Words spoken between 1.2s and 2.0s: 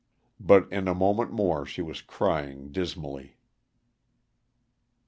more she